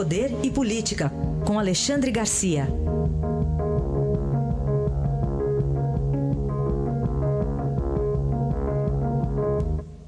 [0.00, 1.10] Poder e Política,
[1.46, 2.62] com Alexandre Garcia.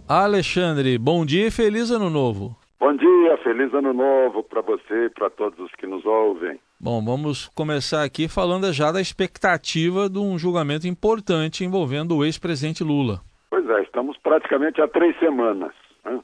[0.08, 2.56] Alexandre, bom dia e feliz ano novo.
[2.80, 6.59] Bom dia, feliz ano novo para você e para todos os que nos ouvem.
[6.81, 12.83] Bom, vamos começar aqui falando já da expectativa de um julgamento importante envolvendo o ex-presidente
[12.83, 13.21] Lula.
[13.51, 16.19] Pois é, estamos praticamente há três semanas né,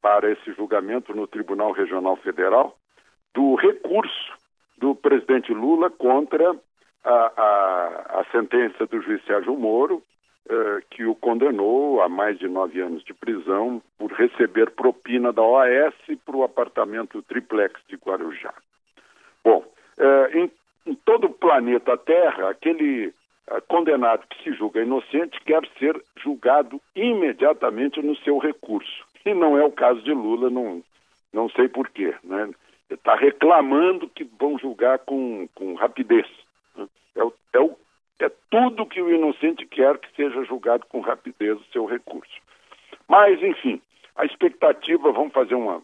[0.00, 2.76] para esse julgamento no Tribunal Regional Federal
[3.38, 4.32] do recurso
[4.78, 6.56] do presidente Lula contra
[7.04, 10.02] a, a, a sentença do juiz Sérgio Moro,
[10.50, 15.40] eh, que o condenou a mais de nove anos de prisão por receber propina da
[15.40, 15.94] OAS
[16.26, 18.52] para o apartamento triplex de Guarujá.
[19.44, 19.64] Bom,
[19.96, 20.50] eh, em,
[20.90, 23.14] em, todo o planeta Terra, aquele
[23.46, 29.04] eh, condenado que se julga inocente quer ser julgado imediatamente no seu recurso.
[29.24, 30.82] E não é o caso de Lula, não,
[31.32, 32.12] não sei porquê.
[32.24, 32.50] Né?
[32.90, 36.26] Está reclamando que vão julgar com, com rapidez.
[36.76, 36.86] Né?
[37.16, 37.76] É, o, é, o,
[38.20, 42.32] é tudo que o inocente quer que seja julgado com rapidez o seu recurso.
[43.06, 43.80] Mas, enfim,
[44.16, 45.82] a expectativa, vamos fazer uma,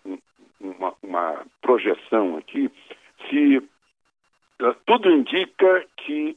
[0.60, 2.70] uma, uma projeção aqui,
[3.28, 6.36] se uh, tudo indica que,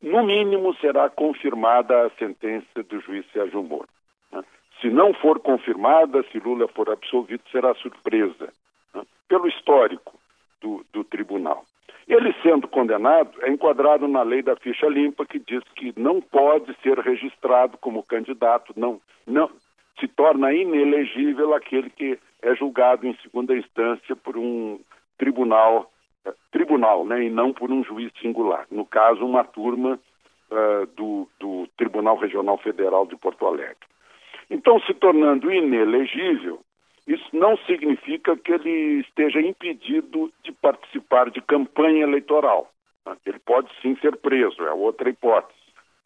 [0.00, 3.88] no mínimo, será confirmada a sentença do juiz Sérgio Moro.
[4.30, 4.44] Né?
[4.80, 8.52] Se não for confirmada, se Lula for absolvido, será surpresa
[9.28, 10.18] pelo histórico
[10.60, 11.64] do, do tribunal.
[12.08, 16.74] Ele sendo condenado, é enquadrado na lei da ficha limpa, que diz que não pode
[16.82, 19.50] ser registrado como candidato, não, não
[19.98, 24.78] se torna inelegível aquele que é julgado em segunda instância por um
[25.18, 25.90] tribunal,
[26.24, 28.66] eh, tribunal, né, e não por um juiz singular.
[28.70, 29.98] No caso, uma turma
[30.50, 33.76] uh, do, do Tribunal Regional Federal de Porto Alegre.
[34.50, 36.60] Então, se tornando inelegível,
[37.06, 42.70] isso não significa que ele esteja impedido de participar de campanha eleitoral.
[43.04, 43.16] Né?
[43.24, 45.58] Ele pode sim ser preso, é outra hipótese.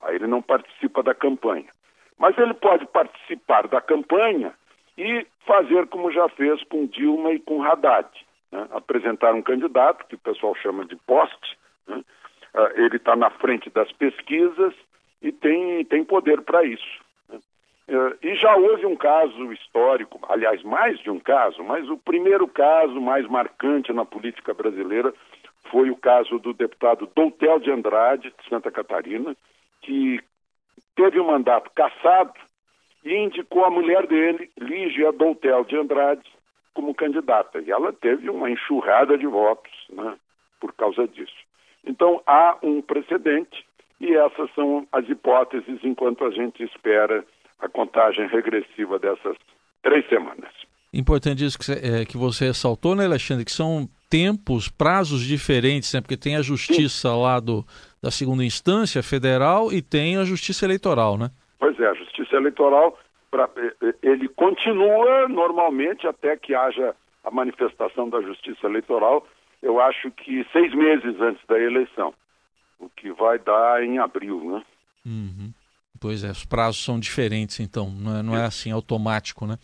[0.03, 1.69] Aí ele não participa da campanha.
[2.19, 4.53] Mas ele pode participar da campanha
[4.97, 8.09] e fazer como já fez com Dilma e com Haddad.
[8.53, 8.69] Né?
[8.73, 12.05] Apresentar um candidato, que o pessoal chama de poste, né?
[12.53, 14.75] Ah, ele está na frente das pesquisas
[15.23, 17.00] e tem, tem poder para isso.
[17.91, 22.47] Uh, e já houve um caso histórico, aliás, mais de um caso, mas o primeiro
[22.47, 25.13] caso mais marcante na política brasileira
[25.73, 29.37] foi o caso do deputado Doutel de Andrade, de Santa Catarina,
[29.83, 30.21] que
[30.95, 32.33] teve o um mandato cassado
[33.05, 36.31] e indicou a mulher dele, Lígia Doutel de Andrade,
[36.73, 37.61] como candidata.
[37.61, 40.15] E ela teve uma enxurrada de votos né,
[40.61, 41.35] por causa disso.
[41.85, 43.67] Então, há um precedente
[44.01, 47.25] e essas são as hipóteses enquanto a gente espera
[47.61, 49.37] a contagem regressiva dessas
[49.83, 50.51] três semanas.
[50.93, 55.95] Importante isso que você, é, que você ressaltou, né, Alexandre, que são tempos, prazos diferentes,
[55.95, 57.23] né, porque tem a justiça Sim.
[57.23, 57.65] lá do,
[58.03, 61.31] da segunda instância federal e tem a justiça eleitoral, né?
[61.61, 62.99] Pois é, a justiça eleitoral,
[63.31, 63.49] pra,
[64.03, 69.25] ele continua normalmente até que haja a manifestação da justiça eleitoral,
[69.63, 72.13] eu acho que seis meses antes da eleição,
[72.81, 74.63] o que vai dar em abril, né?
[75.07, 75.50] Uhum.
[76.01, 79.59] Pois é, os prazos são diferentes, então, não é, não é assim automático, né?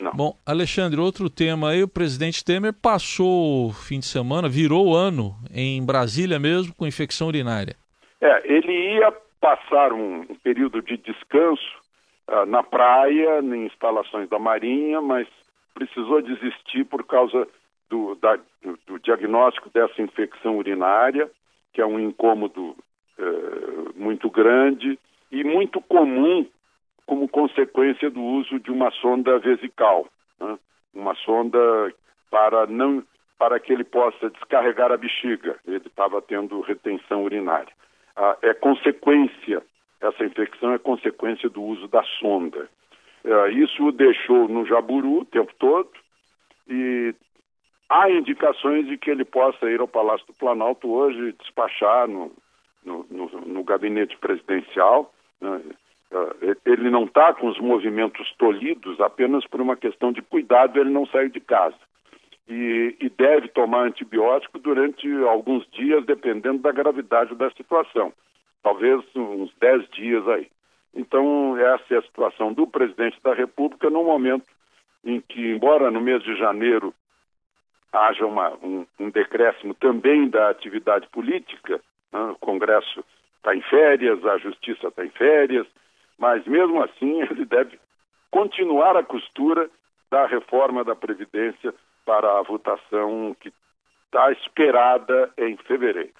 [0.00, 0.12] Não.
[0.12, 4.94] Bom, Alexandre, outro tema aí, o presidente Temer passou o fim de semana, virou o
[4.94, 7.76] ano em Brasília mesmo com infecção urinária.
[8.20, 11.62] É, ele ia passar um, um período de descanso
[12.28, 15.28] uh, na praia, em instalações da Marinha, mas
[15.72, 17.46] precisou desistir por causa
[17.88, 21.30] do, da, do, do diagnóstico dessa infecção urinária,
[21.72, 22.76] que é um incômodo
[23.18, 24.98] uh, muito grande
[25.30, 26.46] e muito comum
[27.06, 30.06] como consequência do uso de uma sonda vesical,
[30.40, 30.58] né?
[30.94, 31.58] uma sonda
[32.30, 33.02] para não
[33.38, 35.56] para que ele possa descarregar a bexiga.
[35.66, 37.72] Ele estava tendo retenção urinária.
[38.16, 39.62] Ah, é consequência
[40.00, 42.68] essa infecção é consequência do uso da sonda.
[43.24, 45.90] Ah, isso o deixou no jaburu o tempo todo
[46.68, 47.14] e
[47.88, 52.32] há indicações de que ele possa ir ao Palácio do Planalto hoje despachar no,
[52.84, 55.12] no, no, no gabinete presidencial
[56.64, 61.06] ele não está com os movimentos tolhidos apenas por uma questão de cuidado, ele não
[61.06, 61.76] saiu de casa.
[62.48, 68.12] E, e, deve tomar antibiótico durante alguns dias, dependendo da gravidade da situação.
[68.62, 70.48] Talvez uns 10 dias aí.
[70.94, 74.46] Então, essa é a situação do presidente da República no momento
[75.04, 76.94] em que, embora no mês de janeiro
[77.92, 81.80] haja uma, um, um decréscimo também da atividade política,
[82.12, 82.20] né?
[82.30, 83.04] o Congresso
[83.46, 85.66] está em férias, a justiça está em férias,
[86.18, 87.78] mas mesmo assim ele deve
[88.30, 89.70] continuar a costura
[90.10, 91.72] da reforma da Previdência
[92.04, 93.52] para a votação que
[94.06, 96.14] está esperada em fevereiro.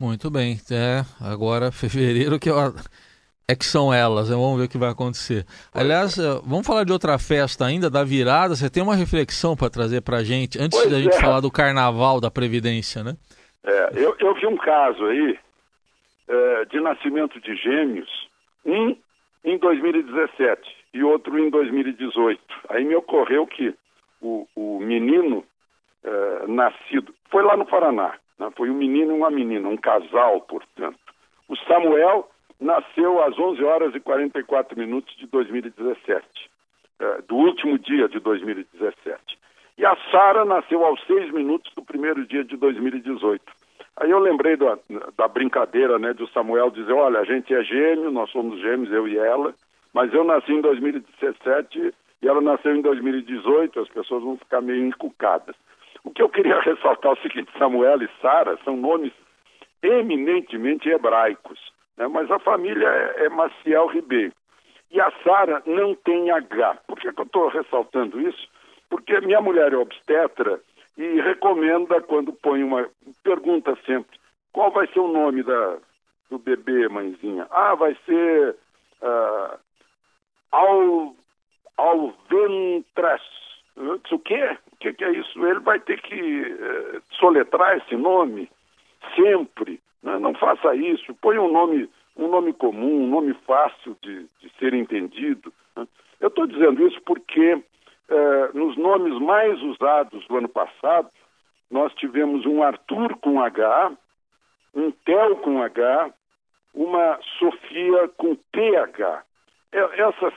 [0.00, 0.58] Muito bem.
[0.70, 2.56] É, agora fevereiro que eu
[3.46, 4.36] é que são elas, né?
[4.36, 5.44] vamos ver o que vai acontecer.
[5.72, 8.56] Aliás, eh, vamos falar de outra festa ainda, da virada.
[8.56, 11.20] Você tem uma reflexão para trazer para a gente, antes pois da gente é.
[11.20, 13.14] falar do carnaval da Previdência, né?
[13.62, 15.38] É, eu, eu vi um caso aí
[16.28, 18.28] é, de nascimento de gêmeos,
[18.64, 18.96] um
[19.44, 22.40] em 2017 e outro em 2018.
[22.70, 23.74] Aí me ocorreu que
[24.20, 25.44] o, o menino
[26.02, 28.50] é, nascido, foi lá no Paraná, né?
[28.56, 30.98] foi um menino e uma menina, um casal, portanto.
[31.48, 32.30] O Samuel
[32.60, 36.26] nasceu às 11 horas e 44 minutos de 2017,
[37.00, 39.38] é, do último dia de 2017.
[39.76, 43.42] E a Sara nasceu aos 6 minutos do primeiro dia de 2018.
[43.96, 44.76] Aí eu lembrei da,
[45.16, 49.06] da brincadeira, né, do Samuel dizer, olha, a gente é gêmeo, nós somos gêmeos, eu
[49.06, 49.54] e ela,
[49.92, 54.84] mas eu nasci em 2017 e ela nasceu em 2018, as pessoas vão ficar meio
[54.84, 55.54] encucadas.
[56.02, 59.12] O que eu queria ressaltar é o seguinte, Samuel e Sara são nomes
[59.82, 61.60] eminentemente hebraicos.
[61.96, 62.08] Né?
[62.08, 64.32] Mas a família é, é Maciel Ribeiro.
[64.90, 66.78] E a Sara não tem H.
[66.86, 68.48] Por que, que eu estou ressaltando isso?
[68.88, 70.60] Porque minha mulher é obstetra
[70.96, 72.88] e recomenda quando põe uma.
[73.22, 74.18] pergunta sempre:
[74.52, 75.78] qual vai ser o nome da,
[76.30, 77.46] do bebê, mãezinha?
[77.50, 78.56] Ah, vai ser.
[79.02, 79.58] Uh,
[80.52, 81.16] Al,
[81.76, 83.22] Alventres.
[83.76, 84.56] Eu disse, o quê?
[84.72, 85.44] O que, que, é isso?
[85.44, 88.48] Ele vai ter que uh, soletrar esse nome
[89.16, 89.80] sempre.
[90.02, 90.18] Né?
[90.20, 91.12] Não faça isso.
[91.16, 95.52] Põe um nome, um nome comum, um nome fácil de, de ser entendido.
[95.76, 95.88] Né?
[96.20, 97.60] Eu estou dizendo isso porque
[98.08, 101.08] eh, nos nomes mais usados do ano passado,
[101.70, 103.92] nós tivemos um Arthur com H,
[104.74, 106.10] um Theo com H,
[106.74, 109.22] uma Sofia com TH.
[109.72, 110.34] Essas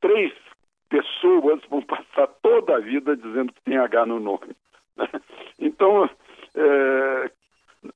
[0.00, 0.32] três
[0.88, 4.56] pessoas vão passar toda a vida dizendo que tem H no nome.
[5.58, 6.08] Então,
[6.54, 7.30] é,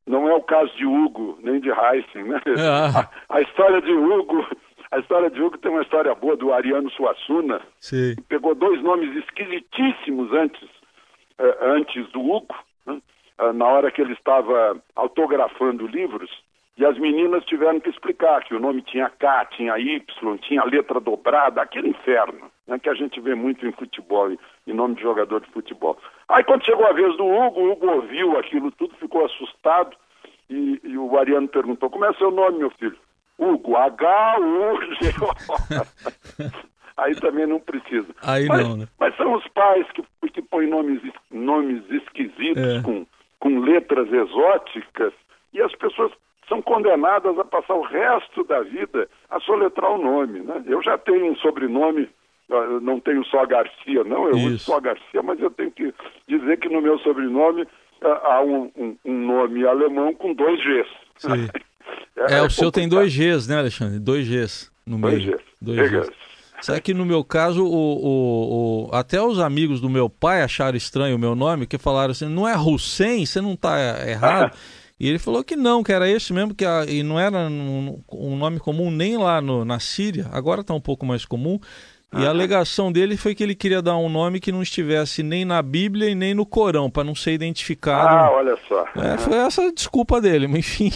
[0.07, 2.41] não é o caso de Hugo, nem de Heisen, né?
[2.59, 3.09] Ah.
[3.29, 4.47] A, a, história de Hugo,
[4.91, 8.17] a história de Hugo tem uma história boa do Ariano Suassuna, Sim.
[8.17, 12.55] que pegou dois nomes esquisitíssimos antes, uh, antes do Hugo,
[12.85, 13.01] né?
[13.41, 16.31] uh, na hora que ele estava autografando livros,
[16.77, 20.99] e as meninas tiveram que explicar que o nome tinha K, tinha Y, tinha letra
[20.99, 24.31] dobrada, aquele inferno né, que a gente vê muito em futebol,
[24.67, 25.99] em nome de jogador de futebol.
[26.29, 29.95] Aí quando chegou a vez do Hugo, o Hugo ouviu aquilo tudo, ficou assustado
[30.49, 32.97] e, e o Ariano perguntou, como é seu nome, meu filho?
[33.41, 35.31] Hugo, H-U-G-O.
[36.97, 38.09] Aí também não precisa.
[38.23, 38.89] Aí mas, não, né?
[38.99, 41.01] Mas são os pais que, que põem nomes,
[41.31, 42.83] nomes esquisitos, é.
[42.83, 43.07] com,
[43.39, 45.15] com letras exóticas,
[45.55, 46.13] e as pessoas
[46.47, 50.41] são condenadas a passar o resto da vida a soletrar o nome.
[50.41, 50.63] Né?
[50.67, 52.09] Eu já tenho um sobrenome
[52.51, 55.95] eu não tenho só Garcia, não, eu uso só Garcia, mas eu tenho que
[56.27, 57.67] dizer que no meu sobrenome
[58.03, 60.89] ah, há um, um, um nome alemão com dois Gs.
[62.17, 63.99] é, é, o é seu tem dois Gs, né, Alexandre?
[63.99, 65.19] Dois Gs no meio.
[65.19, 65.45] Dois Gs.
[65.61, 66.11] Dois Gs.
[66.63, 70.77] Sabe que no meu caso, o, o, o, até os amigos do meu pai acharam
[70.77, 74.55] estranho o meu nome, que falaram assim, não é Hussein, você não está errado.
[75.01, 78.03] E ele falou que não, que era esse mesmo, que a, e não era um,
[78.13, 81.59] um, nome comum nem lá no, na Síria, agora está um pouco mais comum.
[82.12, 85.45] E a alegação dele foi que ele queria dar um nome que não estivesse nem
[85.45, 88.09] na Bíblia e nem no Corão, para não ser identificado.
[88.09, 88.85] Ah, olha só.
[88.97, 90.90] É, foi essa a desculpa dele, mas enfim.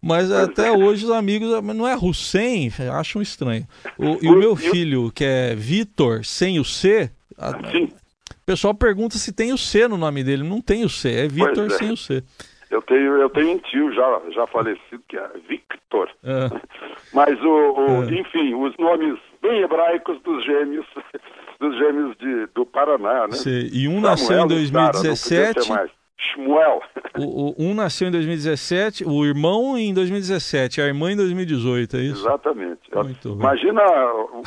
[0.00, 0.72] Mas até é.
[0.72, 3.66] hoje os amigos, não é Hussein, acham estranho.
[3.98, 7.84] O, e o meu filho, que é Vitor, sem o C, a, Sim.
[7.84, 10.44] o pessoal pergunta se tem o C no nome dele.
[10.44, 11.70] Não tem o C, é Vitor é.
[11.70, 12.22] sem o C.
[12.70, 16.08] Eu tenho, eu tenho um tio já, já falecido, que é Victor.
[16.24, 16.48] É.
[17.12, 18.14] Mas, o, o é.
[18.14, 20.86] enfim, os nomes bem hebraicos dos gêmeos,
[21.60, 23.32] dos gêmeos de, do Paraná, né?
[23.32, 23.68] Sim.
[23.72, 25.68] E um Samuel nasceu em 2017.
[25.68, 26.82] Cara, Shmuel.
[27.14, 32.00] O, o, um nasceu em 2017, o irmão em 2017, a irmã em 2018, é
[32.00, 32.22] isso?
[32.22, 32.80] Exatamente.
[33.26, 33.82] Imagina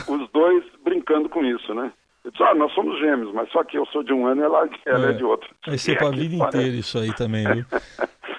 [0.07, 1.91] os dois brincando com isso, né?
[2.23, 4.45] Eu disse, ah, nós somos gêmeos, mas só que eu sou de um ano e
[4.45, 5.09] ela, ela é.
[5.11, 5.47] é de outro.
[5.67, 7.65] Vai ser para a vida inteira isso aí também, viu?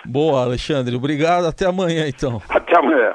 [0.05, 0.97] Boa, Alexandre.
[0.97, 1.47] Obrigado.
[1.47, 2.43] Até amanhã, então.
[2.49, 3.15] Até amanhã.